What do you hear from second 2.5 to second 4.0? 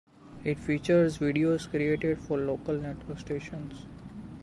network stations.